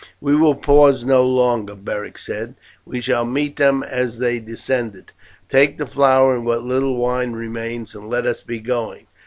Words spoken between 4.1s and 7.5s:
they descend; take the flour and what little wine